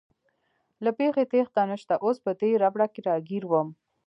[0.83, 3.69] له پېښې تېښته نشته، اوس په دې ربړه کې راګیر ووم.